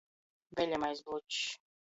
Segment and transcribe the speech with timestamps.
[0.59, 1.45] Veļamais blučs.